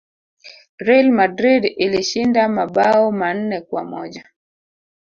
real 0.87 1.09
madrid 1.19 1.65
ilishinda 1.65 2.47
mabao 2.47 3.11
manne 3.11 3.61
kwa 3.61 3.83
moja 3.83 4.29